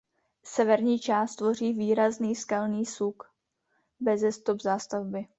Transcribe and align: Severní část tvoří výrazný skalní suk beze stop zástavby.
Severní 0.43 0.99
část 0.99 1.35
tvoří 1.35 1.73
výrazný 1.73 2.35
skalní 2.35 2.85
suk 2.85 3.31
beze 3.99 4.31
stop 4.31 4.61
zástavby. 4.61 5.27